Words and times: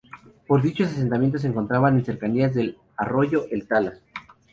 Pero 0.47 0.63
dichos 0.63 0.87
asentamientos 0.87 1.41
se 1.41 1.47
encontraban 1.49 1.95
en 1.99 2.03
cercanías 2.03 2.55
del 2.55 2.75
arroyo 2.97 3.45
El 3.51 3.67
Tala. 3.67 3.99